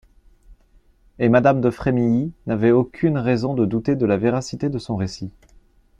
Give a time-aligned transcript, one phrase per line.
[1.19, 5.31] Et madame de Frémilly n'avait aucune raison de douter de la véracité de son récit.